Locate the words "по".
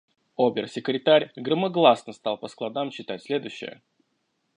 2.39-2.47